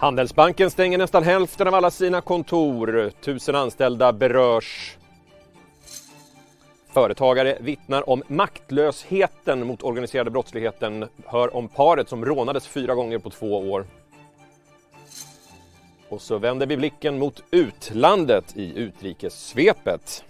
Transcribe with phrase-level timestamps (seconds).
[0.00, 3.10] Handelsbanken stänger nästan hälften av alla sina kontor.
[3.20, 4.96] Tusen anställda berörs.
[6.88, 11.08] Företagare vittnar om maktlösheten mot organiserade brottsligheten.
[11.26, 13.86] Hör om paret som rånades fyra gånger på två år.
[16.08, 20.24] Och så vänder vi blicken mot utlandet i utrikessvepet.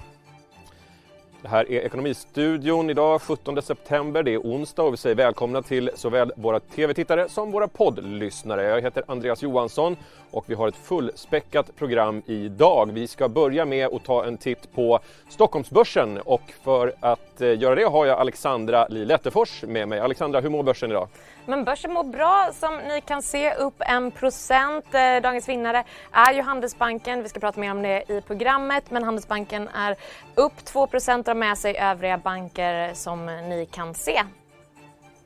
[1.43, 4.23] Det här är Ekonomistudion idag 17 september.
[4.23, 8.63] Det är onsdag och vi säger välkomna till såväl våra tv-tittare som våra poddlyssnare.
[8.63, 9.97] Jag heter Andreas Johansson
[10.31, 12.91] och vi har ett fullspäckat program idag.
[12.93, 17.75] Vi ska börja med att ta en titt på Stockholmsbörsen och för att eh, göra
[17.75, 20.01] det har jag Alexandra Li Lettefors med mig.
[20.01, 21.09] Alexandra, hur mår börsen idag?
[21.47, 24.95] Men börsen mår bra som ni kan se, upp en procent.
[24.95, 27.23] Eh, dagens vinnare är ju Handelsbanken.
[27.23, 28.91] Vi ska prata mer om det i programmet.
[28.91, 29.97] Men Handelsbanken är
[30.34, 34.23] upp 2 procent har med sig övriga banker som ni kan se.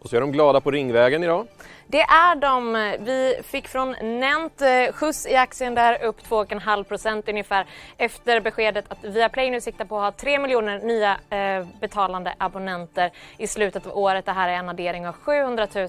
[0.05, 1.47] Och så är de glada på Ringvägen idag.
[1.87, 2.73] Det är de.
[3.01, 3.91] Vi fick från
[4.21, 7.67] Nent eh, skjuts i aktien där upp 2,5 procent ungefär
[7.99, 13.11] efter beskedet att Viaplay nu siktar på att ha 3 miljoner nya eh, betalande abonnenter
[13.39, 14.27] i slutet av året.
[14.27, 15.89] Det här är en addering av 700 000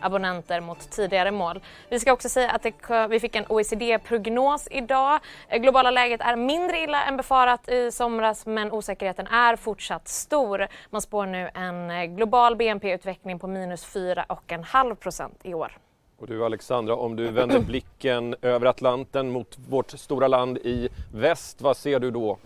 [0.00, 1.60] abonnenter mot tidigare mål.
[1.88, 5.20] Vi ska också säga att det, vi fick en OECD-prognos idag.
[5.48, 10.66] Eh, globala läget är mindre illa än befarat i somras men osäkerheten är fortsatt stor.
[10.90, 15.78] Man spår nu en eh, global BNP-utveckling på minus 4,5 procent i år.
[16.18, 21.60] Och du Alexandra, om du vänder blicken över Atlanten mot vårt stora land i väst,
[21.60, 22.38] vad ser du då?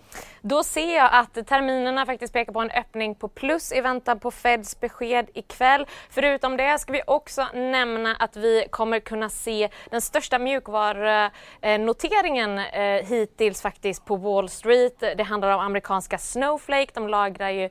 [0.47, 4.31] Då ser jag att terminerna faktiskt pekar på en öppning på plus i väntan på
[4.31, 5.87] Feds besked ikväll.
[6.11, 13.07] Förutom det ska vi också nämna att vi kommer kunna se den största mjukvarunoteringen eh,
[13.07, 15.01] hittills faktiskt på Wall Street.
[15.01, 16.91] Det handlar om amerikanska Snowflake.
[16.95, 17.65] De lagrar ju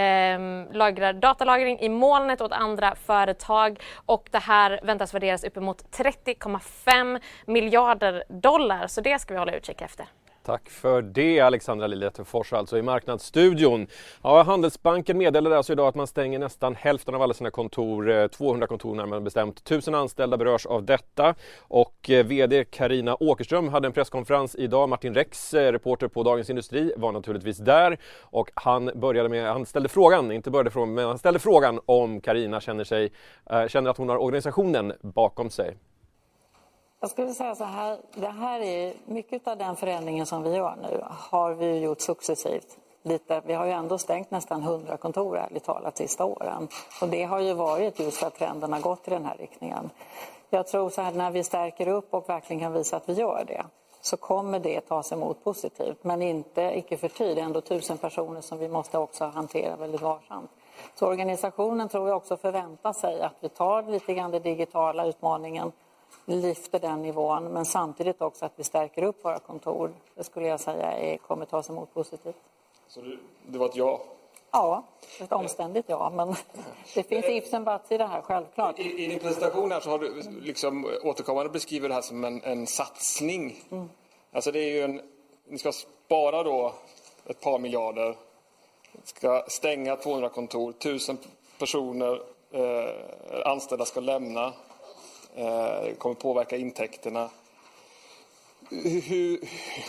[0.00, 0.40] eh,
[0.72, 8.24] lagrar datalagring i molnet åt andra företag och det här väntas värderas uppemot 30,5 miljarder
[8.28, 8.86] dollar.
[8.86, 10.06] Så det ska vi hålla utkik efter.
[10.50, 13.86] Tack för det Alexandra Liljetefors alltså i Marknadsstudion.
[14.22, 18.26] Ja, Handelsbanken meddelade alltså idag att man stänger nästan hälften av alla sina kontor, eh,
[18.26, 19.64] 200 kontor närmare bestämt.
[19.64, 24.88] Tusen anställda berörs av detta och eh, VD Karina Åkerström hade en presskonferens idag.
[24.88, 29.66] Martin Rex, eh, reporter på Dagens Industri, var naturligtvis där och han började med, han
[29.66, 33.12] ställde frågan, inte började frågan, men han ställde frågan om Karina känner sig,
[33.68, 35.76] känner att hon har organisationen bakom sig.
[37.02, 40.76] Jag skulle säga så här, det här är mycket av den förändringen som vi gör
[40.82, 42.78] nu har vi gjort successivt.
[43.02, 46.68] Lite, vi har ju ändå stängt nästan 100 kontor ärligt talat sista åren.
[47.00, 49.90] Och det har ju varit just för att trenden har gått i den här riktningen.
[50.50, 53.44] Jag tror så här när vi stärker upp och verkligen kan visa att vi gör
[53.46, 53.64] det
[54.00, 56.04] så kommer det tas emot positivt.
[56.04, 60.00] Men inte icke förty, det är ändå tusen personer som vi måste också hantera väldigt
[60.02, 60.50] varsamt.
[60.94, 65.72] Så organisationen tror jag också förväntar sig att vi tar lite grann den digitala utmaningen
[66.24, 69.92] lyfter den nivån men samtidigt också att vi stärker upp våra kontor.
[70.14, 72.36] Det skulle jag säga är, kommer tas emot positivt.
[72.88, 73.00] Så
[73.46, 74.00] det var ett ja?
[74.52, 74.84] Ja,
[75.20, 76.28] ett omständigt ja, men
[76.94, 78.78] det finns ifs and buts i det här, självklart.
[78.78, 82.42] I, I, din presentation här så har du liksom återkommande beskrivit det här som en,
[82.42, 83.64] en satsning.
[83.70, 83.88] Mm.
[84.32, 85.00] Alltså det är ju en,
[85.48, 86.72] ni ska spara då
[87.26, 88.16] ett par miljarder,
[89.04, 91.18] ska stänga 200 kontor, tusen
[91.58, 94.52] personer, eh, anställda ska lämna.
[95.34, 97.30] Eh, det kommer påverka intäkterna.
[98.70, 99.40] Hur,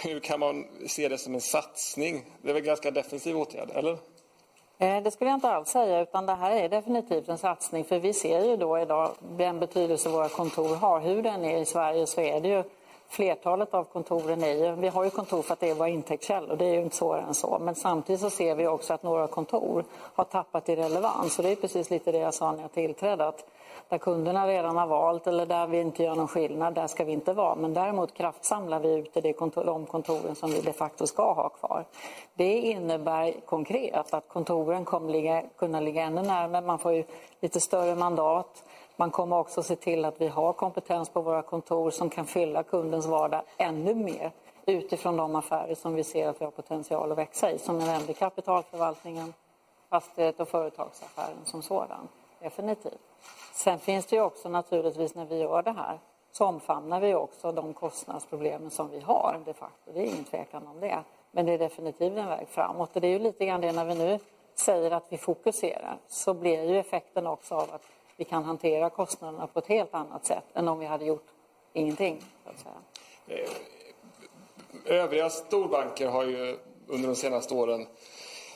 [0.04, 2.26] hur kan man se det som en satsning?
[2.42, 3.98] Det är väl en ganska defensiv åtgärd, eller?
[4.80, 7.84] Eh, det skulle jag inte alls säga, utan det här är definitivt en satsning.
[7.84, 11.00] För vi ser ju då idag den betydelse våra kontor har.
[11.00, 12.64] Hur den är i Sverige så är det ju
[13.12, 16.56] flertalet av kontoren är ju, vi har ju kontor för att det är våra intäktskällor,
[16.56, 17.60] det är ju inte svårare än så.
[17.62, 21.38] Men samtidigt så ser vi också att några kontor har tappat i relevans.
[21.38, 23.46] Och det är precis lite det jag sa när jag tillträdde, att
[23.90, 27.12] där kunderna redan har valt eller där vi inte gör någon skillnad, där ska vi
[27.12, 27.56] inte vara.
[27.56, 31.50] Men däremot kraftsamlar vi ut i kontor, de kontoren som vi de facto ska ha
[31.50, 31.86] kvar.
[32.34, 37.04] Det innebär konkret att kontoren kommer ligga, kunna ligga ännu närmare, man får ju
[37.40, 38.64] lite större mandat.
[39.02, 42.64] Man kommer också se till att vi har kompetens på våra kontor som kan fylla
[42.64, 44.32] kundens vardag ännu mer
[44.66, 47.60] utifrån de affärer som vi ser att vi har potential att växa i.
[47.60, 49.34] Som jag nämnde, kapitalförvaltningen,
[49.90, 52.08] fastighet och företagsaffären som sådan.
[52.40, 53.02] Definitivt.
[53.54, 56.00] Sen finns det ju också naturligtvis när vi gör det här
[56.32, 59.92] så omfamnar vi också de kostnadsproblemen som vi har de facto.
[59.94, 61.04] Det är ingen tvekan om det.
[61.32, 62.96] Men det är definitivt en väg framåt.
[62.96, 64.20] Och det är ju lite grann det när vi nu
[64.56, 67.82] säger att vi fokuserar så blir ju effekten också av att
[68.22, 71.28] vi kan hantera kostnaderna på ett helt annat sätt än om vi hade gjort
[71.74, 72.24] ingenting.
[73.28, 73.50] Eh,
[74.86, 76.58] övriga storbanker har ju
[76.88, 77.88] under de senaste åren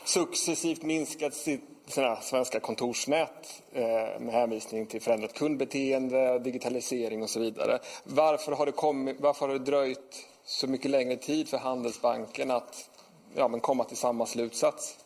[0.03, 7.39] successivt minskat sitt sina svenska kontorsnät eh, med hänvisning till förändrat kundbeteende, digitalisering och så
[7.39, 7.79] vidare.
[8.03, 12.89] Varför har det, kommit, varför har det dröjt så mycket längre tid för Handelsbanken att
[13.35, 14.97] ja, men komma till samma slutsats?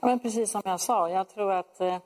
[0.00, 1.98] Ja, men precis som jag sa, jag tror att eh,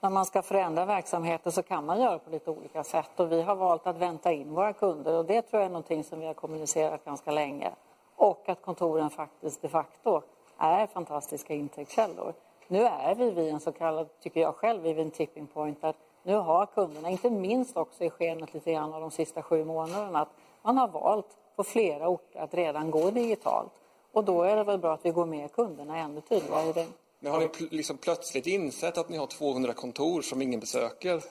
[0.00, 3.42] när man ska förändra verksamheten så kan man göra på lite olika sätt och vi
[3.42, 6.26] har valt att vänta in våra kunder och det tror jag är någonting som vi
[6.26, 7.70] har kommunicerat ganska länge.
[8.16, 10.22] Och att kontoren faktiskt de facto
[10.58, 12.34] är fantastiska intäktskällor.
[12.68, 15.96] Nu är vi vid en så kallad, tycker jag själv, vid en tipping point att
[16.22, 20.20] nu har kunderna, inte minst också i skenet lite grann av de sista sju månaderna,
[20.20, 20.28] att
[20.62, 23.72] man har valt på flera orter att redan gå digitalt.
[24.12, 26.86] Och då är det väl bra att vi går med kunderna ännu tydligare i det.
[27.20, 31.22] Men har ni pl liksom plötsligt insett att ni har 200 kontor som ingen besöker?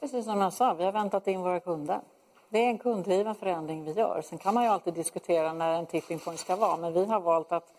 [0.00, 2.00] Precis som jag sa, vi har väntat in våra kunder.
[2.48, 4.22] Det är en kunddriven förändring vi gör.
[4.22, 7.20] Sen kan man ju alltid diskutera när en tipping point ska vara, men vi har
[7.20, 7.72] valt att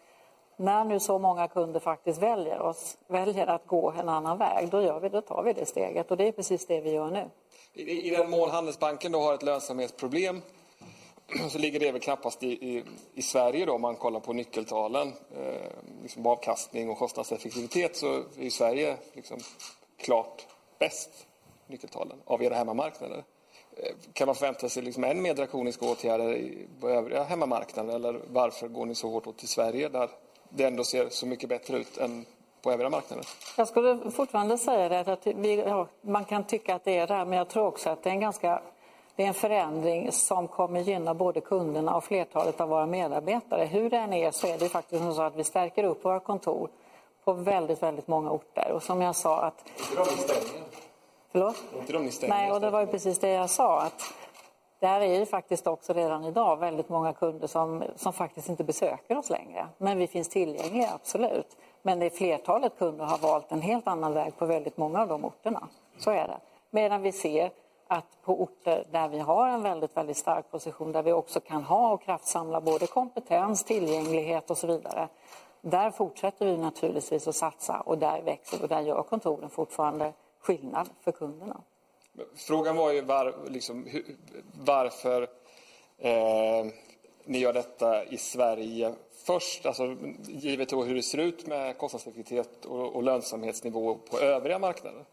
[0.58, 4.82] när nu så många kunder faktiskt väljer oss, väljer att gå en annan väg, då,
[4.82, 7.30] gör vi, då tar vi det steget och det är precis det vi gör nu.
[7.74, 10.42] I, i den mån Handelsbanken då har ett lönsamhetsproblem
[11.50, 12.84] så ligger det väl knappast i, i,
[13.14, 18.50] i Sverige då om man kollar på nyckeltalen, eh, liksom avkastning och kostnadseffektivitet så är
[18.50, 19.40] Sverige liksom
[19.98, 20.46] klart
[20.80, 21.10] bäst
[21.68, 23.24] nyckeltalen av era hemmamarknader.
[23.78, 28.68] Eh, kan man förvänta sig liksom än mer drakoniska åtgärder på övriga hemmamarknader eller varför
[28.68, 30.10] går ni så hårt åt till Sverige där
[30.50, 32.26] det ändå ser så mycket bättre ut än
[32.62, 33.26] på övriga marknader?
[33.58, 37.26] Jag skulle fortfarande säga det att vi, ja, man kan tycka att det är det
[37.26, 38.62] men jag tror också att det är en ganska
[39.16, 43.66] det är en förändring som kommer gynna både kunderna och flertalet av våra medarbetare.
[43.66, 46.70] Hur det än är så är det faktiskt så att vi stärker upp våra kontor
[47.24, 48.72] på väldigt, väldigt många orter.
[48.72, 49.70] Och som jag sa att...
[51.32, 51.56] Förlåt?
[52.28, 53.82] Nej, och det var ju precis det jag sa.
[53.82, 54.14] Att
[54.80, 59.18] där är ju faktiskt också redan idag väldigt många kunder som, som faktiskt inte besöker
[59.18, 59.68] oss längre.
[59.78, 61.58] Men vi finns tillgängliga, absolut.
[61.82, 65.26] Men det flertalet kunder har valt en helt annan väg på väldigt många av de
[65.26, 65.68] orterna.
[65.98, 66.38] Så är det.
[66.70, 67.52] Medan vi ser
[67.88, 71.64] att på orter där vi har en väldigt, väldigt stark position där vi också kan
[71.64, 75.08] ha och kraftsamla både kompetens, tillgänglighet och så vidare.
[75.62, 80.90] Där fortsätter vi naturligtvis att satsa och där växer och där gör kontoren fortfarande skillnad
[81.02, 81.62] för kunderna.
[82.36, 84.16] Frågan var ju var, liksom, hur,
[84.66, 85.28] varför
[85.98, 86.66] eh,
[87.26, 88.94] ni gör detta i Sverige
[89.26, 89.96] först, alltså,
[90.28, 95.06] givet hur det ser ut med kostnadseffektivitet och, och lönsamhetsnivå på övriga marknader.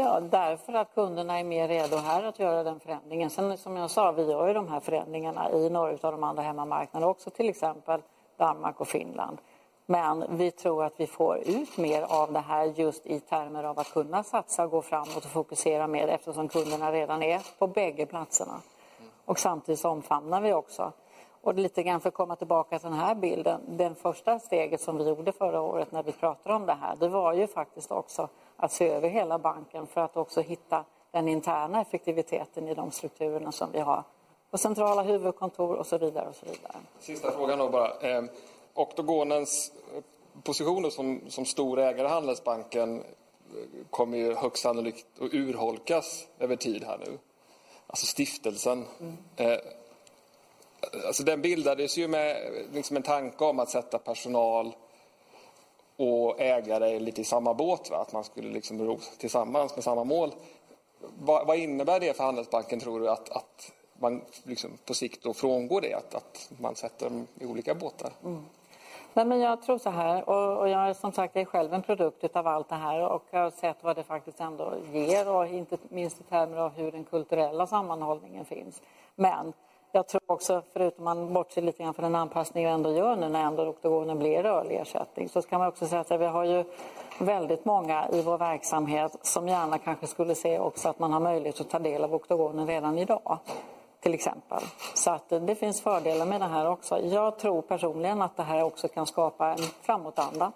[0.00, 3.30] Ja, därför att kunderna är mer redo här att göra den förändringen.
[3.30, 6.42] Sen som jag sa, vi gör ju de här förändringarna i några av de andra
[6.42, 8.02] hemmamarknaderna också, till exempel
[8.36, 9.38] Danmark och Finland.
[9.86, 13.78] Men vi tror att vi får ut mer av det här just i termer av
[13.78, 18.60] att kunna satsa, gå framåt och fokusera mer eftersom kunderna redan är på bägge platserna.
[19.24, 20.92] Och samtidigt omfamnar vi också.
[21.42, 23.60] Och lite grann för att komma tillbaka till den här bilden.
[23.68, 27.08] Det första steget som vi gjorde förra året när vi pratade om det här, det
[27.08, 31.80] var ju faktiskt också att se över hela banken för att också hitta den interna
[31.80, 34.04] effektiviteten i de strukturerna som vi har
[34.50, 36.28] på centrala huvudkontor och så vidare.
[36.28, 36.76] och så vidare.
[37.00, 38.00] Sista frågan då bara.
[38.00, 38.24] Eh,
[38.74, 39.72] Oktogonens
[40.42, 43.04] position som, som stor ägare i Handelsbanken eh,
[43.90, 47.18] kommer ju högst sannolikt att urholkas över tid här nu.
[47.86, 48.84] Alltså stiftelsen.
[49.00, 49.16] Mm.
[49.36, 49.58] Eh,
[51.06, 52.36] alltså den bildades ju med
[52.72, 54.74] liksom en tanke om att sätta personal
[55.98, 57.90] och ägare lite i samma båt.
[57.90, 57.96] Va?
[57.96, 60.34] Att man skulle liksom ro tillsammans med samma mål.
[61.18, 65.34] Vad, vad, innebär det för Handelsbanken tror du att, att man liksom på sikt då
[65.34, 65.94] frångår det?
[65.94, 68.10] Att, att man sätter dem i olika båtar?
[68.24, 68.44] Mm.
[69.14, 72.36] Nej, men jag tror så här, och, och jag som sagt är själv en produkt
[72.36, 76.20] av allt det här och har sett vad det faktiskt ändå ger och inte minst
[76.20, 78.82] i termer av hur den kulturella sammanhållningen finns.
[79.14, 79.52] Men
[79.98, 83.28] jag tror också, förutom man bortser lite grann från den anpassning vi ändå gör nu
[83.28, 86.64] när ändå oktogonen blir rörlig ersättning, så kan man också säga att vi har ju
[87.18, 91.60] väldigt många i vår verksamhet som gärna kanske skulle se också att man har möjlighet
[91.60, 93.38] att ta del av oktogonen redan idag.
[94.00, 94.62] Till exempel.
[94.94, 97.00] Så att det finns fördelar med det här också.
[97.00, 100.52] Jag tror personligen att det här också kan skapa en framåtanda.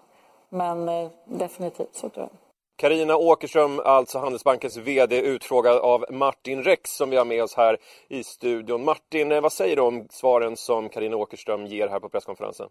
[0.49, 2.42] Men eh, definitivt så tror jag.
[2.75, 7.77] Karina Åkerström, alltså Handelsbankens VD, utfrågad av Martin Rex som vi har med oss här
[8.09, 8.83] i studion.
[8.83, 12.69] Martin, eh, vad säger du om svaren som Karina Åkerström ger här på presskonferensen?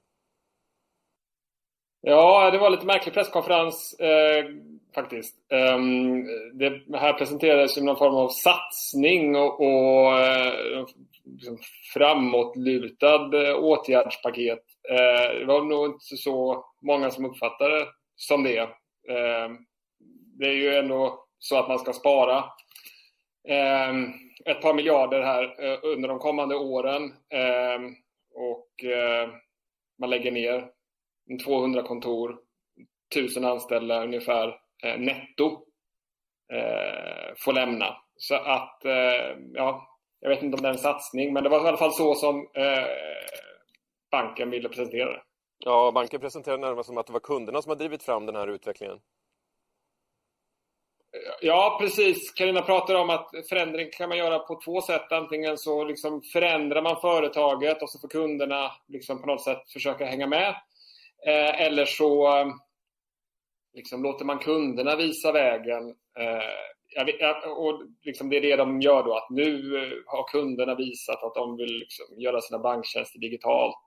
[2.00, 4.44] Ja, det var lite märklig presskonferens eh,
[4.94, 5.36] faktiskt.
[5.74, 6.24] Um,
[6.58, 10.86] det här presenterades som någon form av satsning och, och eh,
[11.24, 11.58] liksom
[11.94, 14.62] framåtlutad eh, åtgärdspaket.
[14.90, 18.68] Eh, det var nog inte så många som uppfattade det som det.
[19.08, 19.58] Ehm,
[20.38, 22.44] det är ju ändå så att man ska spara
[23.48, 24.12] ehm,
[24.44, 27.14] ett par miljarder här eh, under de kommande åren.
[27.30, 27.94] Ehm,
[28.34, 29.28] och eh,
[29.98, 30.70] man lägger ner
[31.44, 32.38] 200 kontor,
[33.14, 34.48] 1000 anställda ungefär.
[34.84, 35.46] eh, netto
[36.52, 37.96] eh, får lämna.
[38.16, 41.64] Så att, eh, ja, jag vet inte om det är en satsning, men det var
[41.64, 42.86] i alla fall så som eh,
[44.10, 45.22] banken ville presentera det.
[45.64, 48.46] Ja, banken presenterade närmast som att det var kunderna som har drivit fram den här
[48.48, 48.98] utvecklingen.
[51.40, 52.32] Ja, precis.
[52.32, 55.12] Karina pratar om att förändring kan man göra på två sätt.
[55.12, 60.06] Antingen så liksom förändrar man företaget och så får kunderna liksom på något sätt försöka
[60.06, 60.48] hänga med.
[61.26, 62.46] Eh, eller så eh,
[63.74, 65.88] liksom låter man kunderna visa vägen.
[66.18, 71.22] Eh, och liksom det är det de gör då, att nu eh, har kunderna visat
[71.22, 73.86] att de vill liksom göra sina banktjänster digitalt.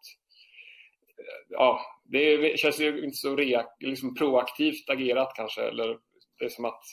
[1.18, 3.36] Eh, ja, det känns ju inte så
[3.80, 5.62] liksom proaktivt agerat kanske.
[5.62, 5.98] Eller
[6.40, 6.84] det är som att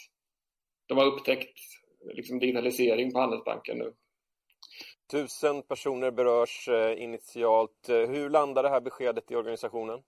[0.95, 1.59] de har upptäckt
[2.15, 3.93] liksom, digitalisering på Handelsbanken nu.
[5.11, 7.89] Tusen personer berörs eh, initialt.
[7.89, 10.03] Hur landar det här beskedet i organisationen?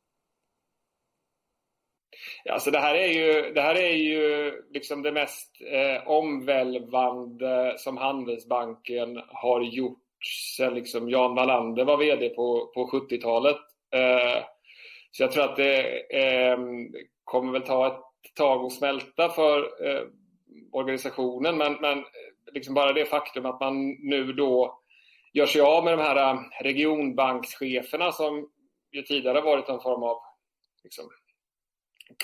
[2.44, 7.74] Ja, alltså det här är ju, det här är ju liksom det mest eh, omvälvande
[7.78, 9.98] som Handelsbanken har gjort
[10.56, 13.56] sen liksom Jan Wallander var VD på, på 70-talet.
[13.94, 14.44] Eh,
[15.10, 16.58] så jag tror att det eh,
[17.24, 20.02] kommer väl ta ett tag att smälta för eh,
[20.72, 21.58] organisationen.
[21.58, 22.04] Men, men eh,
[22.52, 24.80] liksom bara det faktum att man nu då
[25.32, 28.50] gör sig av med de här eh, regionbankscheferna som
[28.92, 30.18] ju tidigare varit en form av
[30.84, 31.08] liksom,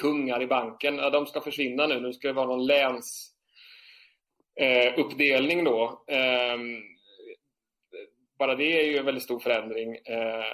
[0.00, 0.96] kungar i banken.
[0.96, 2.00] Ja, de ska försvinna nu.
[2.00, 6.04] Nu ska det vara någon länsuppdelning eh, då.
[6.06, 6.58] Eh,
[8.38, 9.96] bara det är ju en väldigt stor förändring.
[9.96, 10.44] Eh,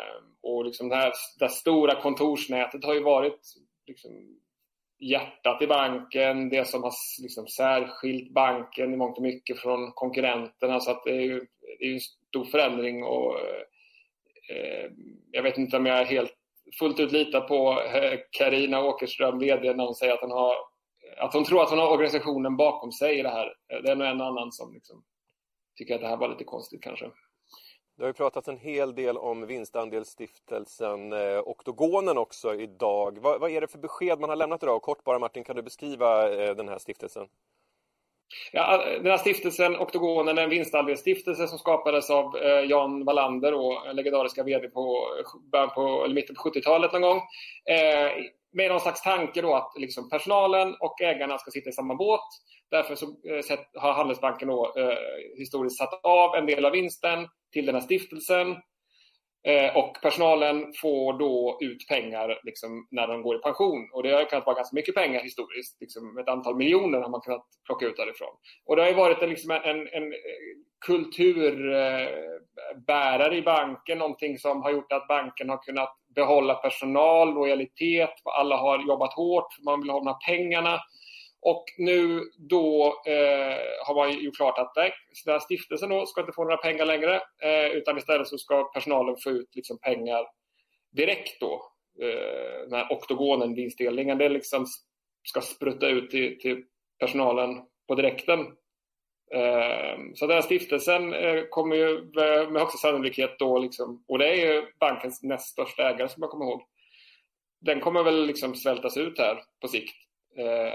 [0.43, 3.41] och liksom det här det stora kontorsnätet har ju varit
[3.87, 4.36] liksom,
[4.99, 10.81] hjärtat i banken, det som har liksom särskilt banken i mångt och mycket från konkurrenterna.
[10.81, 11.47] Så att det är ju
[11.79, 13.39] det är en stor förändring och
[14.51, 14.91] eh,
[15.31, 16.35] jag vet inte om jag helt
[16.79, 17.83] fullt ut litar på
[18.31, 20.55] Karina eh, Åkerström, VD, när hon säger att hon, har,
[21.19, 23.55] att hon tror att hon har organisationen bakom sig i det här.
[23.83, 25.05] Det är nog en annan som liksom
[25.77, 27.11] tycker att det här var lite konstigt kanske.
[27.97, 33.19] Det har ju pratats en hel del om vinstandelsstiftelsen eh, Oktogonen också idag.
[33.19, 34.83] Vad, vad, är det för besked man har lämnat idag?
[34.83, 37.29] Kort bara Martin, kan du beskriva eh, den här stiftelsen?
[38.53, 43.83] Ja, den här stiftelsen, Oktogonen, är en vinstandelsstiftelse som skapades av eh, Jan Wallander, då,
[43.93, 45.09] legendariska VD på,
[45.75, 47.17] på eller mitten på 70-talet någon gång.
[47.71, 48.13] Eh,
[48.53, 52.29] med någon slags tanke då att liksom personalen och ägarna ska sitta i samma båt.
[52.71, 54.99] Därför så, eh, har Handelsbanken då, eh,
[55.39, 58.57] historiskt satt av en del av vinsten till den här stiftelsen.
[59.47, 63.91] Eh, och personalen får då ut pengar liksom, när de går i pension.
[63.93, 65.81] Och det har kunnat vara ganska mycket pengar historiskt.
[65.81, 68.35] Liksom, ett antal miljoner har man kunnat plocka ut därifrån.
[68.67, 70.13] Och det har varit en, liksom, en, en
[70.87, 73.99] kulturbärare eh, i banken.
[73.99, 78.15] Någonting som har gjort att banken har kunnat behålla personal, lojalitet.
[78.25, 80.81] Alla har jobbat hårt, man vill ha de här pengarna.
[81.49, 84.93] Och nu då eh, har man gjort klart att nej,
[85.25, 88.65] den här stiftelsen då ska inte få några pengar längre eh, utan istället så ska
[88.65, 90.27] personalen få ut liksom pengar
[90.91, 91.73] direkt då.
[92.03, 94.67] Eh, den här oktogonen, vinstdelningen, det liksom
[95.23, 96.65] ska sprutta ut till, till
[96.99, 98.41] personalen på direkten.
[99.35, 102.05] Eh, så den här stiftelsen eh, kommer ju
[102.51, 106.31] med högsta sannolikhet då, liksom, och det är ju bankens näst största ägare som jag
[106.31, 106.63] kommer ihåg.
[107.61, 110.06] Den kommer väl liksom svältas ut här på sikt.
[110.39, 110.73] Eh,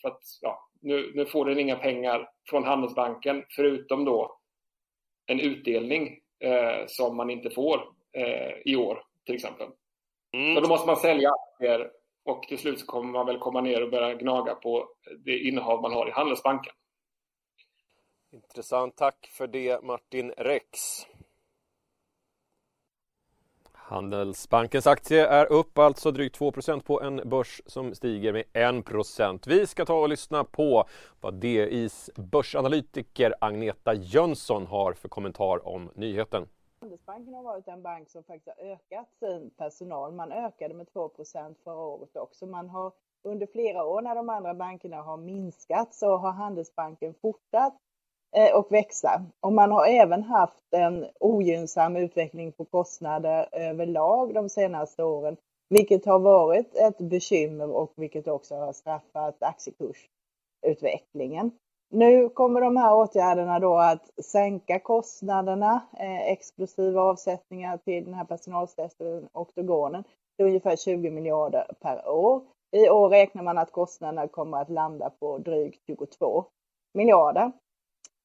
[0.00, 4.38] för att ja, nu, nu får den inga pengar från Handelsbanken förutom då
[5.26, 9.68] en utdelning eh, som man inte får eh, i år till exempel.
[10.32, 10.54] Mm.
[10.54, 11.90] Så då måste man sälja aktier
[12.24, 14.88] och till slut så kommer man väl komma ner och börja gnaga på
[15.24, 16.72] det innehav man har i Handelsbanken.
[18.32, 18.96] Intressant.
[18.96, 21.06] Tack för det Martin Rex.
[23.90, 29.66] Handelsbankens aktie är upp alltså drygt 2% på en börs som stiger med 1% Vi
[29.66, 30.84] ska ta och lyssna på
[31.20, 36.48] vad DIs börsanalytiker Agneta Jönsson har för kommentar om nyheten.
[36.80, 40.12] Handelsbanken har varit en bank som faktiskt har ökat sin personal.
[40.12, 42.46] Man ökade med 2% förra året också.
[42.46, 42.92] Man har
[43.22, 47.78] under flera år när de andra bankerna har minskat så har Handelsbanken fortsatt
[48.36, 49.24] Eh, och växa.
[49.40, 55.36] Och man har även haft en ogynnsam utveckling på kostnader överlag de senaste åren,
[55.68, 61.50] vilket har varit ett bekymmer och vilket också har straffat aktiekursutvecklingen.
[61.92, 68.24] Nu kommer de här åtgärderna då att sänka kostnaderna, eh, exklusiva avsättningar till den här
[68.24, 70.04] personalstesten, Oktogonen
[70.36, 72.42] till ungefär 20 miljarder per år.
[72.76, 76.44] I år räknar man att kostnaderna kommer att landa på drygt 22
[76.94, 77.52] miljarder.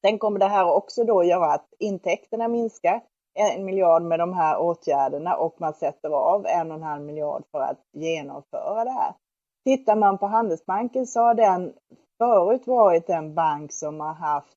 [0.06, 3.00] Sen kommer det här också då göra att intäkterna minskar
[3.34, 7.42] en miljard med de här åtgärderna och man sätter av en och en halv miljard
[7.50, 9.14] för att genomföra det här.
[9.64, 11.72] Tittar man på Handelsbanken så har den
[12.18, 14.56] förut varit den bank som har haft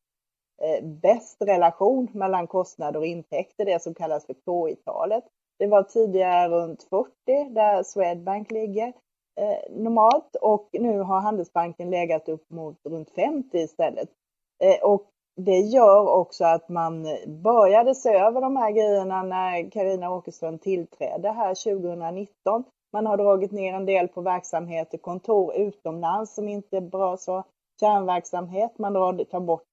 [0.62, 5.24] eh, bäst relation mellan kostnader och intäkter, det som kallas för KI-talet.
[5.60, 7.10] Det var tidigare runt 40
[7.50, 8.88] där Swedbank ligger
[9.40, 14.10] eh, normalt och nu har Handelsbanken legat upp mot runt 50 istället.
[14.64, 20.12] Eh, och det gör också att man började se över de här grejerna när Karina
[20.12, 22.64] Åkerström tillträdde här 2019.
[22.94, 27.44] Man har dragit ner en del på verksamheter, kontor utomlands som inte är bra så
[27.80, 28.78] kärnverksamhet.
[28.78, 28.94] Man
[29.26, 29.64] tar bort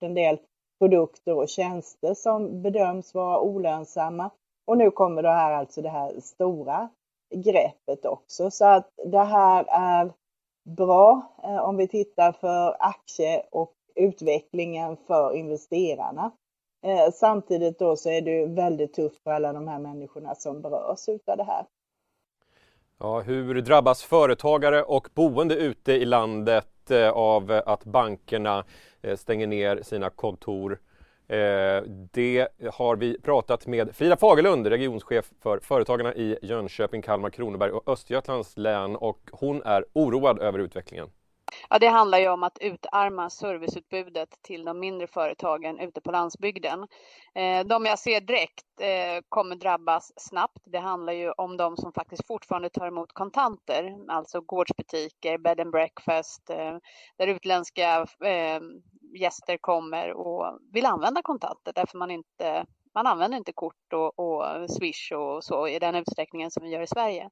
[0.00, 0.38] en del
[0.78, 4.30] produkter och tjänster som bedöms vara olönsamma.
[4.66, 6.88] Och nu kommer det här alltså det här stora
[7.34, 8.50] greppet också.
[8.50, 10.12] Så att det här är
[10.66, 16.32] bra eh, om vi tittar för aktie och utvecklingen för investerarna.
[16.84, 21.08] Eh, samtidigt då så är det väldigt tufft för alla de här människorna som berörs
[21.08, 21.66] utav det här.
[22.98, 28.64] Ja, hur drabbas företagare och boende ute i landet eh, av att bankerna
[29.02, 30.80] eh, stänger ner sina kontor?
[31.28, 37.70] Eh, det har vi pratat med Frida Fagerlund, regionschef för Företagarna i Jönköping, Kalmar, Kronoberg
[37.70, 41.08] och Östergötlands län och hon är oroad över utvecklingen.
[41.70, 46.86] Ja, det handlar ju om att utarma serviceutbudet till de mindre företagen ute på landsbygden.
[47.34, 50.62] Eh, de jag ser direkt eh, kommer drabbas snabbt.
[50.64, 55.70] Det handlar ju om de som faktiskt fortfarande tar emot kontanter, alltså gårdsbutiker, bed and
[55.70, 56.76] breakfast, eh,
[57.18, 58.06] där utländska
[59.18, 64.70] gäster kommer och vill använda kontanter därför man inte man använder inte kort och, och
[64.70, 67.30] Swish och så i den utsträckningen som vi gör i Sverige.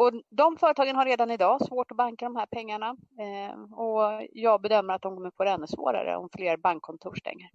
[0.00, 4.60] Och de företagen har redan idag svårt att banka de här pengarna eh, och jag
[4.60, 7.50] bedömer att de kommer få det ännu svårare om fler bankkontor stänger.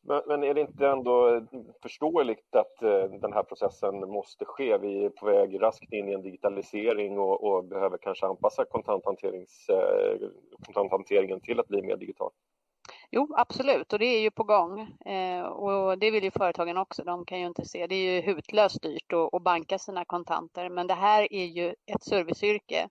[0.00, 1.46] Men, men, är det inte ändå
[1.82, 4.78] förståeligt att eh, den här processen måste ske?
[4.78, 9.68] Vi är på väg raskt in i en digitalisering och, och behöver kanske anpassa kontanthanterings,
[9.68, 10.28] eh,
[10.66, 12.30] kontanthanteringen till att bli mer digital.
[13.10, 14.80] Jo, absolut, och det är ju på gång.
[15.06, 17.04] Eh, och det vill ju företagen också.
[17.04, 17.86] De kan ju inte se.
[17.86, 21.74] Det är ju hutlöst dyrt att, att banka sina kontanter, men det här är ju
[21.86, 22.88] ett serviceyrke.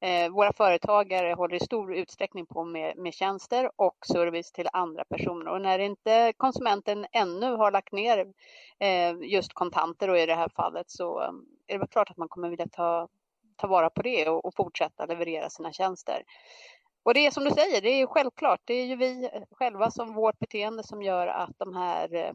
[0.00, 5.04] Eh, våra företagare håller i stor utsträckning på med, med tjänster och service till andra
[5.04, 5.48] personer.
[5.48, 8.26] Och när inte konsumenten ännu har lagt ner
[8.78, 11.28] eh, just kontanter och i det här fallet så eh,
[11.66, 13.08] är det väl klart att man kommer vilja ta,
[13.56, 16.22] ta vara på det och, och fortsätta leverera sina tjänster.
[17.02, 18.60] Och det är som du säger, det är självklart.
[18.64, 22.32] Det är ju vi själva som vårt beteende som gör att de här, eh,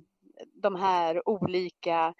[0.62, 2.14] de här olika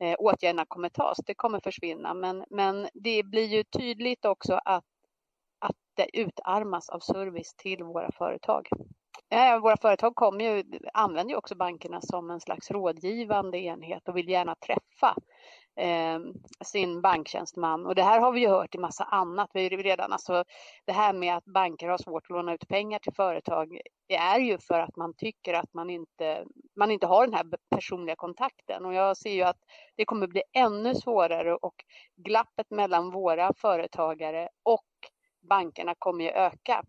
[0.00, 1.18] eh, åtgärderna kommer tas.
[1.26, 4.84] Det kommer försvinna, men, men det blir ju tydligt också att,
[5.58, 8.68] att det utarmas av service till våra företag.
[9.32, 14.16] Eh, våra företag kommer ju, använder ju också bankerna som en slags rådgivande enhet och
[14.16, 15.16] vill gärna träffa
[15.80, 16.20] eh,
[16.64, 17.86] sin banktjänsteman.
[17.86, 19.50] Och det här har vi ju hört i massa annat.
[19.54, 20.44] Vi är redan, alltså,
[20.84, 24.38] det här med att banker har svårt att låna ut pengar till företag det är
[24.38, 26.44] ju för att man tycker att man inte,
[26.76, 28.84] man inte har den här personliga kontakten.
[28.84, 29.58] Och jag ser ju att
[29.96, 31.74] det kommer bli ännu svårare och
[32.16, 34.86] glappet mellan våra företagare och
[35.48, 36.84] bankerna kommer ju öka.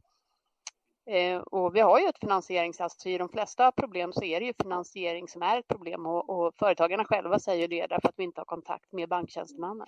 [1.06, 4.46] Eh, och vi har ju ett finansierings, alltså i de flesta problem så är det
[4.46, 8.24] ju finansiering som är ett problem och, och företagarna själva säger det därför att vi
[8.24, 9.88] inte har kontakt med banktjänstemannen.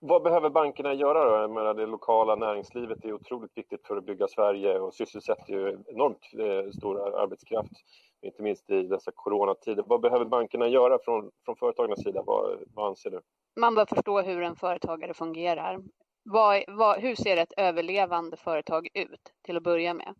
[0.00, 1.36] Vad behöver bankerna göra då?
[1.36, 5.78] Jag menar, det lokala näringslivet är otroligt viktigt för att bygga Sverige och sysselsätter ju
[5.86, 7.72] enormt eh, stor arbetskraft,
[8.22, 9.84] inte minst i dessa coronatider.
[9.86, 12.22] Vad behöver bankerna göra från, från företagarnas sida?
[12.26, 13.20] Vad, vad anser du?
[13.56, 15.78] Man bör förstå hur en företagare fungerar
[16.22, 20.14] vad, vad, hur ser ett överlevande företag ut till att börja med?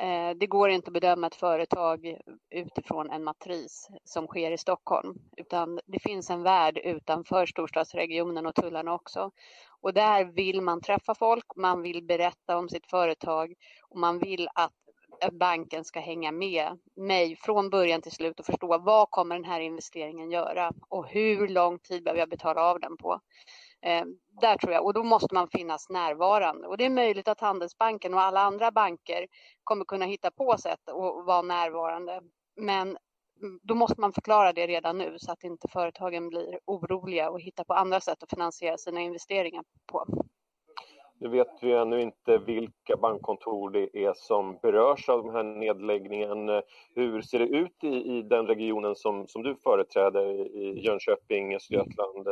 [0.00, 2.16] Eh, det går inte att bedöma ett företag
[2.50, 8.54] utifrån en matris som sker i Stockholm, utan det finns en värld utanför storstadsregionen och
[8.54, 9.30] tullarna också.
[9.80, 14.48] Och där vill man träffa folk, man vill berätta om sitt företag och man vill
[14.54, 14.72] att
[15.32, 19.60] banken ska hänga med mig från början till slut och förstå vad kommer den här
[19.60, 23.20] investeringen göra och hur lång tid behöver jag betala av den på.
[23.86, 24.04] Eh,
[24.40, 26.66] där tror jag, och då måste man finnas närvarande.
[26.66, 29.26] Och det är möjligt att Handelsbanken och alla andra banker
[29.64, 32.20] kommer kunna hitta på sätt att vara närvarande.
[32.56, 32.98] Men
[33.62, 37.64] då måste man förklara det redan nu så att inte företagen blir oroliga och hittar
[37.64, 40.04] på andra sätt att finansiera sina investeringar på.
[41.18, 46.62] Nu vet vi ännu inte vilka bankkontor det är som berörs av den här nedläggningen.
[46.94, 52.26] Hur ser det ut i, i den regionen som, som du företräder, i Jönköping, Östergötland?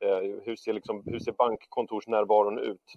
[0.00, 2.94] Eh, hur ser, liksom, hur ser bankkontorsnärvaron ut?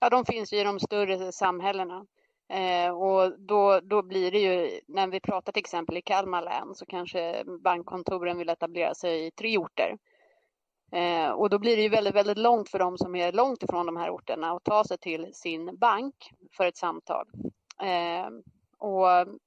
[0.00, 2.06] Ja, de finns ju i de större samhällena.
[2.48, 6.74] Eh, och då, då blir det ju, när vi pratar till exempel i Kalmar län
[6.74, 9.98] så kanske bankkontoren vill etablera sig i tre orter.
[10.92, 13.86] Eh, och då blir det ju väldigt, väldigt långt för de som är långt ifrån
[13.86, 16.14] de här orterna att ta sig till sin bank
[16.56, 17.26] för ett samtal.
[17.82, 18.28] Eh,
[18.78, 19.38] och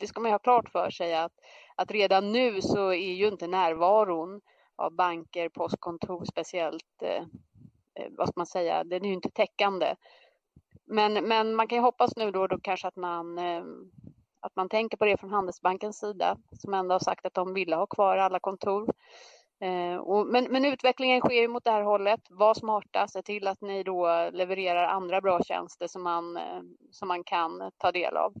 [0.00, 1.32] det ska man ju ha klart för sig att,
[1.76, 4.40] att redan nu så är ju inte närvaron
[4.76, 7.22] av banker, postkontor speciellt, eh,
[7.94, 9.94] eh, vad ska man säga, den är ju inte täckande.
[10.86, 13.64] Men, men man kan ju hoppas nu då, då kanske att man eh,
[14.44, 17.76] att man tänker på det från Handelsbankens sida som ändå har sagt att de ville
[17.76, 18.92] ha kvar alla kontor.
[19.60, 22.20] Eh, och, men, men, utvecklingen sker ju mot det här hållet.
[22.30, 27.08] Var smarta, se till att ni då levererar andra bra tjänster som man, eh, som
[27.08, 28.32] man kan ta del av.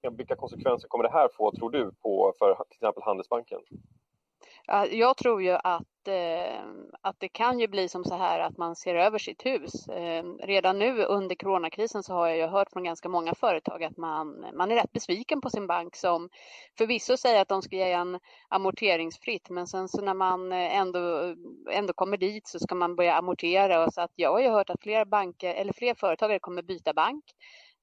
[0.00, 3.60] Ja, vilka konsekvenser kommer det här få, tror du, på för till exempel Handelsbanken?
[4.90, 6.60] Jag tror ju att, eh,
[7.00, 9.88] att det kan ju bli som så här att man ser över sitt hus.
[9.88, 13.96] Eh, redan nu under coronakrisen så har jag ju hört från ganska många företag att
[13.96, 16.28] man, man är rätt besviken på sin bank som
[16.78, 21.34] förvisso säger att de ska ge en amorteringsfritt men sen så när man eh, ändå,
[21.70, 24.70] ändå kommer dit så ska man börja amortera och så att jag har ju hört
[24.70, 27.24] att fler banker eller fler företagare kommer byta bank.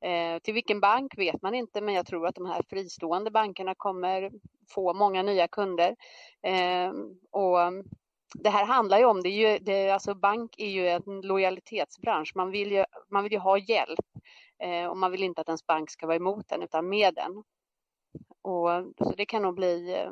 [0.04, 3.76] Eh, till vilken bank vet man inte, men jag tror att de här fristående bankerna
[3.76, 4.32] kommer
[4.70, 5.96] få många nya kunder.
[6.42, 6.92] Eh,
[7.32, 7.58] och
[8.34, 12.32] det här handlar ju om, det är ju, det, alltså bank är ju en lojalitetsbransch.
[12.36, 14.06] Man vill ju, man vill ju ha hjälp
[14.64, 17.44] eh, och man vill inte att ens bank ska vara emot den utan med den.
[18.42, 20.12] Och, så det kan nog bli eh,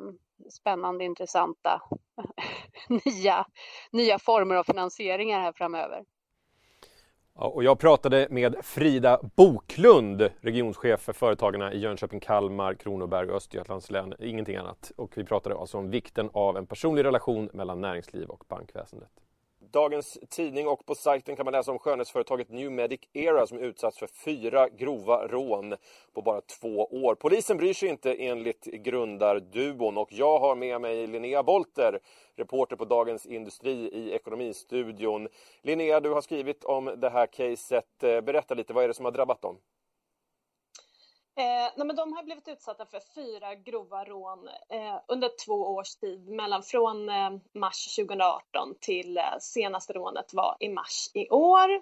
[0.49, 1.81] spännande, intressanta
[3.05, 3.45] nya,
[3.91, 6.05] nya former av finansieringar här framöver.
[7.35, 13.35] Ja, och jag pratade med Frida Boklund, regionschef för Företagarna i Jönköping, Kalmar, Kronoberg och
[13.35, 14.13] Östergötlands län.
[14.19, 14.91] Ingenting annat.
[14.95, 19.09] Och vi pratade alltså om vikten av en personlig relation mellan näringsliv och bankväsendet
[19.71, 23.99] dagens tidning och på sajten kan man läsa om skönhetsföretaget New Medic Era som utsatts
[23.99, 25.75] för fyra grova rån
[26.13, 27.15] på bara två år.
[27.15, 31.99] Polisen bryr sig inte enligt grundarduon och jag har med mig Linnea Bolter,
[32.41, 35.27] reporter på Dagens Industri i Ekonomistudion.
[35.61, 38.03] Linnea, du har skrivit om det här caset.
[38.03, 39.57] Eh, berätta lite, vad är det som har drabbat dem?
[41.35, 45.95] Eh, nej men de har blivit utsatta för fyra grova rån eh, under två års
[45.95, 51.81] tid, mellan från eh, mars 2018 till eh, senaste rånet var i mars i år.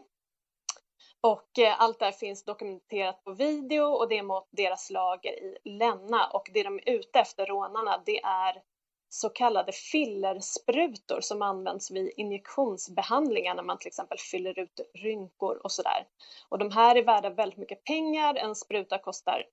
[1.22, 5.32] Och eh, allt det här finns dokumenterat på video och det är mot deras lager
[5.32, 8.62] i Länna och det de är ute efter rånarna det är
[9.10, 15.72] så kallade fillersprutor som används vid injektionsbehandlingar när man till exempel fyller ut rynkor och
[15.72, 16.08] sådär.
[16.50, 18.36] Och de här är värda väldigt mycket pengar.
[18.36, 19.44] En spruta kostar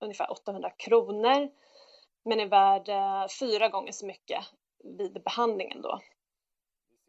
[0.00, 1.50] ungefär 800 kronor
[2.24, 4.44] men är värd eh, fyra gånger så mycket
[4.98, 6.00] vid behandlingen då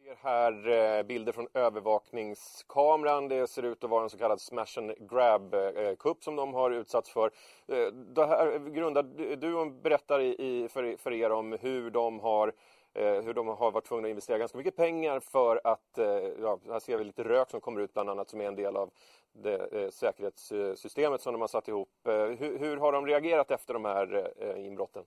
[0.05, 3.27] ser här eh, bilder från övervakningskameran.
[3.27, 6.71] Det ser ut att vara en så kallad smash and grab-kupp eh, som de har
[6.71, 7.31] utsatts för.
[7.67, 9.03] Eh, det här grundar
[9.35, 12.53] du berättar i, för, för er om hur de har
[12.97, 15.97] hur de har varit tvungna att investera ganska mycket pengar för att,
[16.41, 18.75] ja, här ser vi lite rök som kommer ut bland annat som är en del
[18.75, 18.89] av
[19.33, 21.89] det säkerhetssystemet som de har satt ihop.
[22.03, 25.03] Hur, hur har de reagerat efter de här inbrotten?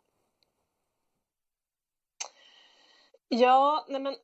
[3.29, 4.17] Ja, nej men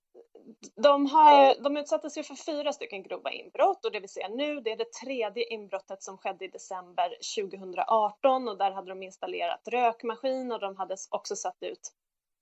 [0.77, 4.61] de, har, de utsattes ju för fyra stycken grova inbrott och det vi ser nu
[4.61, 9.69] det är det tredje inbrottet som skedde i december 2018 och där hade de installerat
[9.69, 11.93] rökmaskin och de hade också satt ut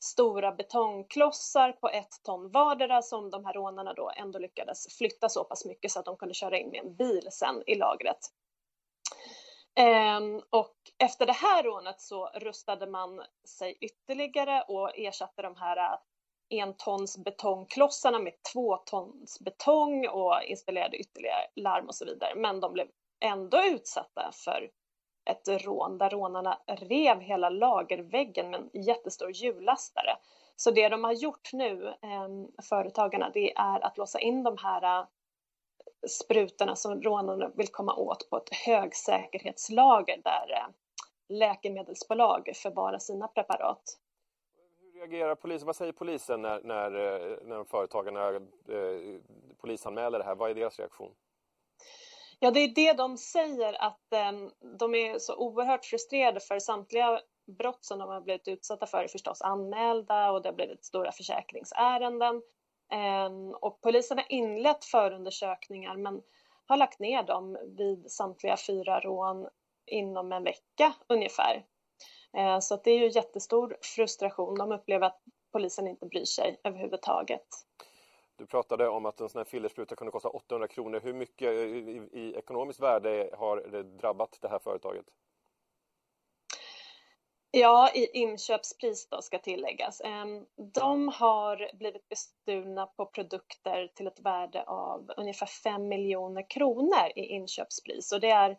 [0.05, 5.45] stora betongklossar på ett ton vardera som de här rånarna då ändå lyckades flytta så
[5.45, 8.19] pass mycket så att de kunde köra in med en bil sen i lagret.
[9.75, 15.99] Ehm, och efter det här rånet så rustade man sig ytterligare och ersatte de här
[16.53, 22.35] entons betongklossarna med två tons betong och installerade ytterligare larm och så vidare.
[22.35, 22.89] Men de blev
[23.21, 24.71] ändå utsatta för
[25.31, 30.17] ett rån där rånarna rev hela lagerväggen med en jättestor hjullastare.
[30.57, 32.29] Så det de har gjort nu, eh,
[32.69, 35.07] företagarna, det är att låsa in de här eh,
[36.09, 40.67] sprutorna som rånarna vill komma åt på ett högsäkerhetslager där eh,
[41.29, 43.99] läkemedelsbolag förvarar sina preparat
[45.03, 45.67] reagerar polisen?
[45.67, 49.21] Vad säger polisen när, när, eh, när företagarna eh,
[49.61, 50.35] polisanmäler det här?
[50.35, 51.15] Vad är deras reaktion?
[52.39, 54.33] Ja, det är det de säger att eh,
[54.79, 57.21] de är så oerhört frustrerade för samtliga
[57.59, 61.13] brott som de har blivit utsatta för är förstås anmälda och det har blivit stora
[61.13, 62.43] försäkringsärenden.
[62.93, 66.23] Eh, och polisen har inlett förundersökningar men
[66.67, 69.49] har lagt ner dem vid samtliga fyra rån
[69.87, 71.65] inom en vecka ungefär.
[72.37, 74.55] Eh, så det är ju jättestor frustration.
[74.55, 75.21] De upplever att
[75.53, 77.47] polisen inte bryr sig överhuvudtaget.
[78.37, 81.01] Du pratade om att en sån här fillerspruta kunde kosta 800 kronor.
[81.01, 85.05] Hur mycket i, i ekonomiskt värde har det drabbat det här företaget?
[87.55, 90.01] Ja, i inköpspris då ska tilläggas.
[90.01, 97.13] Ehm, de har blivit bestulna på produkter till ett värde av ungefär 5 miljoner kronor
[97.17, 98.59] i inköpspris och det är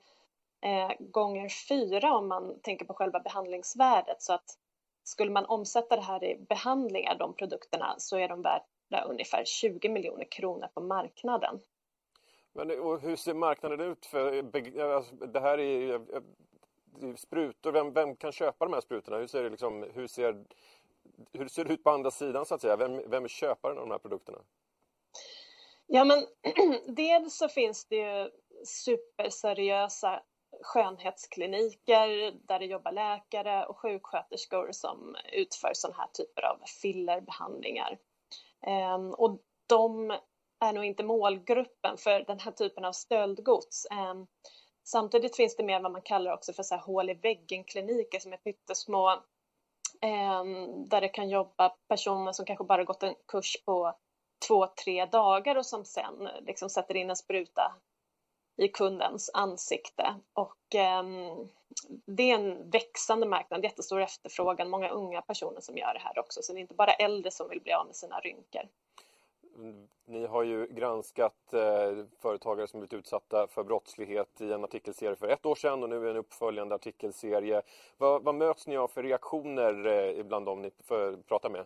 [0.63, 4.57] eh, gånger fyra om man tänker på själva behandlingsvärdet så att
[5.03, 9.89] skulle man omsätta det här i behandlingar, de produkterna, så är de värda ungefär 20
[9.89, 11.59] miljoner kronor på marknaden.
[12.53, 12.69] Men
[13.01, 14.05] hur ser marknaden ut?
[14.05, 14.37] för
[14.95, 16.01] alltså, Det här är
[17.17, 19.17] sprutor, vem, vem kan köpa de här sprutorna?
[19.17, 20.43] Hur ser, det liksom, hur, ser,
[21.31, 22.75] hur ser det ut på andra sidan så att säga?
[22.75, 24.39] Vem, vem är köparen av de här produkterna?
[25.87, 26.25] Ja men
[26.95, 28.29] dels så finns det ju
[28.65, 30.23] superseriösa
[30.63, 37.97] skönhetskliniker där det jobbar läkare och sjuksköterskor som utför sådana här typer av fillerbehandlingar.
[38.67, 40.17] Ehm, och de
[40.59, 43.87] är nog inte målgruppen för den här typen av stöldgods.
[43.91, 44.27] Ehm,
[44.83, 48.33] samtidigt finns det mer vad man kallar också för så här hål i väggen-kliniker som
[48.33, 49.23] är pyttesmå
[50.01, 53.95] ehm, där det kan jobba personer som kanske bara gått en kurs på
[54.47, 57.75] två, tre dagar och som sen liksom sätter in en spruta
[58.57, 60.15] i kundens ansikte.
[60.33, 61.03] Och eh,
[62.05, 66.41] det är en växande marknad, jättestor efterfrågan, många unga personer som gör det här också,
[66.41, 68.61] så det är inte bara äldre som vill bli av med sina rynkor.
[70.05, 75.27] Ni har ju granskat eh, företagare som blivit utsatta för brottslighet i en artikelserie för
[75.27, 77.61] ett år sedan och nu en uppföljande artikelserie.
[77.97, 81.65] Vad, vad möts ni av för reaktioner eh, bland dem ni för, pratar med?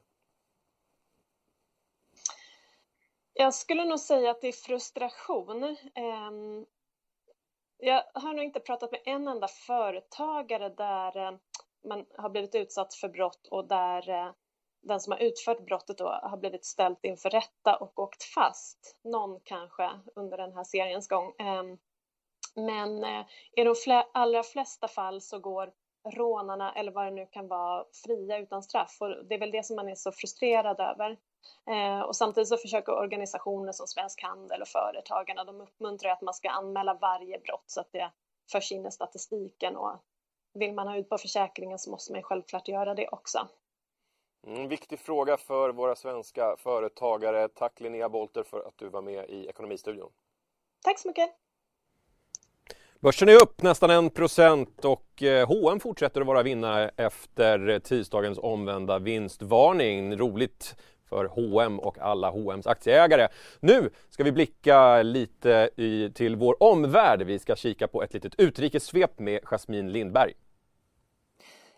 [3.33, 5.63] Jag skulle nog säga att det är frustration.
[5.63, 6.31] Eh,
[7.77, 11.37] jag har nog inte pratat med en enda företagare där eh,
[11.87, 14.31] man har blivit utsatt för brott och där eh,
[14.81, 18.99] den som har utfört brottet då har blivit ställt inför rätta och åkt fast.
[19.03, 21.33] Någon kanske under den här seriens gång.
[21.39, 21.77] Ehm,
[22.55, 25.73] men eh, i de allra flesta fall så går
[26.15, 29.65] rånarna eller vad det nu kan vara fria utan straff och det är väl det
[29.65, 31.17] som man är så frustrerad över.
[31.67, 36.33] Eh, och samtidigt så försöker organisationer som Svensk Handel och Företagarna, de uppmuntrar att man
[36.33, 38.11] ska anmäla varje brott så att det
[38.51, 39.91] förs in i statistiken och
[40.53, 43.47] vill man ha ut på försäkringen så måste man självklart göra det också.
[44.47, 47.47] En viktig fråga för våra svenska företagare.
[47.47, 50.11] Tack Linnea Bolter för att du var med i Ekonomistudion.
[50.83, 51.29] Tack så mycket.
[52.99, 58.99] Börsen är upp nästan 1 procent och H&M fortsätter att vara vinnare efter tisdagens omvända
[58.99, 60.17] vinstvarning.
[60.17, 60.75] Roligt
[61.09, 63.27] för H&M och alla H&M's aktieägare.
[63.59, 67.21] Nu ska vi blicka lite i, till vår omvärld.
[67.21, 70.33] Vi ska kika på ett litet utrikessvep med Jasmine Lindberg.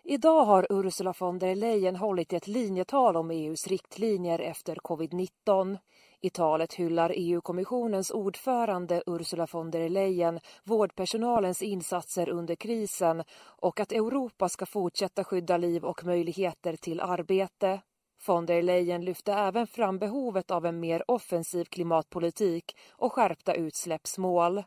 [0.04, 5.78] Idag har Ursula von der Leyen hållit ett linjetal om EUs riktlinjer efter covid-19.
[6.20, 13.22] I talet hyllar EU-kommissionens ordförande Ursula von der Leyen vårdpersonalens insatser under krisen
[13.60, 17.80] och att Europa ska fortsätta skydda liv och möjligheter till arbete.
[18.26, 24.62] Von der Leyen lyfte även fram behovet av en mer offensiv klimatpolitik och skärpta utsläppsmål.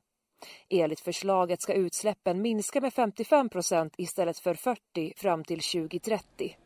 [0.70, 6.58] Enligt förslaget ska utsläppen minska med 55 procent istället för 40 fram till 2030.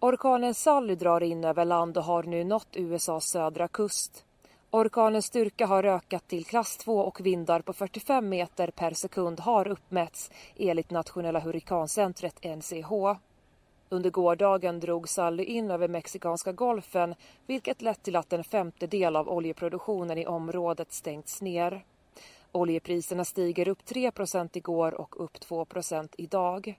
[0.00, 4.24] Orkanen Sally drar in över land och har nu nått USAs södra kust.
[4.70, 9.68] Orkanens styrka har ökat till klass 2 och vindar på 45 meter per sekund har
[9.68, 13.18] uppmätts enligt nationella hurrikancentret NCH.
[13.90, 17.14] Under gårdagen drog Sally in över Mexikanska golfen
[17.46, 21.84] vilket lett till att en femtedel av oljeproduktionen i området stängts ner.
[22.52, 25.66] Oljepriserna stiger upp 3% igår och upp 2
[26.16, 26.78] idag.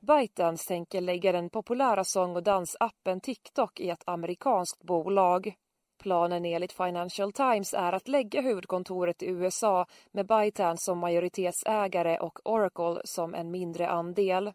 [0.00, 5.54] ByteDance tänker lägga den populära sång och dansappen TikTok i ett amerikanskt bolag.
[5.98, 12.38] Planen enligt Financial Times är att lägga huvudkontoret i USA med ByteDance som majoritetsägare och
[12.44, 14.52] Oracle som en mindre andel.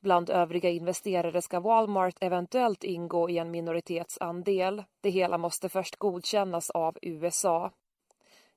[0.00, 4.84] Bland övriga investerare ska Walmart eventuellt ingå i en minoritetsandel.
[5.00, 7.70] Det hela måste först godkännas av USA.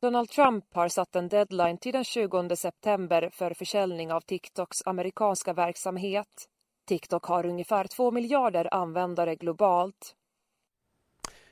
[0.01, 5.53] Donald Trump har satt en deadline till den 20 september för försäljning av TikToks amerikanska
[5.53, 6.47] verksamhet.
[6.87, 10.15] TikTok har ungefär 2 miljarder användare globalt.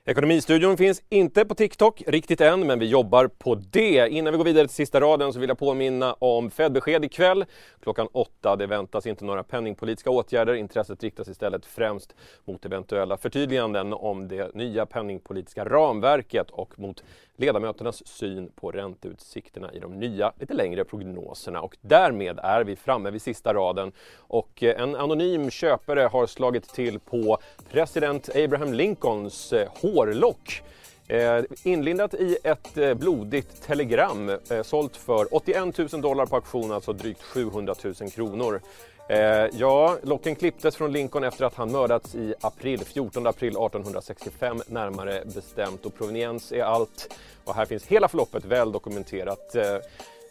[0.09, 4.07] Ekonomistudion finns inte på TikTok riktigt än, men vi jobbar på det.
[4.09, 7.45] Innan vi går vidare till sista raden så vill jag påminna om Fed-besked ikväll
[7.83, 8.55] klockan åtta.
[8.55, 10.53] Det väntas inte några penningpolitiska åtgärder.
[10.53, 17.03] Intresset riktas istället främst mot eventuella förtydliganden om det nya penningpolitiska ramverket och mot
[17.39, 21.61] ledamöternas syn på ränteutsikterna i de nya, lite längre prognoserna.
[21.61, 26.73] Och därmed är vi framme vid sista raden och eh, en anonym köpare har slagit
[26.73, 27.37] till på
[27.71, 29.69] president Abraham Lincolns eh,
[29.99, 30.61] hårlock.
[31.07, 36.71] Eh, inlindat i ett eh, blodigt telegram, eh, sålt för 81 000 dollar på auktion,
[36.71, 38.61] alltså drygt 700 000 kronor.
[39.09, 39.19] Eh,
[39.59, 45.23] ja, locken klipptes från Lincoln efter att han mördats i april, 14 april 1865 närmare
[45.25, 49.55] bestämt och proveniens är allt och här finns hela förloppet väl dokumenterat.
[49.55, 49.77] Eh,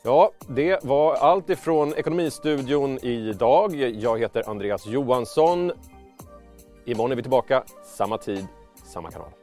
[0.02, 3.74] ja, det var allt ifrån Ekonomistudion idag.
[3.74, 5.72] Jag heter Andreas Johansson.
[6.84, 7.64] Imorgon är vi tillbaka,
[7.96, 8.46] samma tid,
[8.84, 9.37] samma kanal.